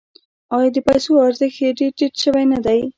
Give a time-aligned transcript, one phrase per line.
[0.55, 2.81] آیا د پیسو ارزښت یې ډیر ټیټ شوی نه دی؟